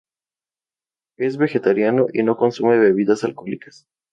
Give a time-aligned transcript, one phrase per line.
[1.19, 3.85] Es vegetariano y no consume bebidas alcohólicas.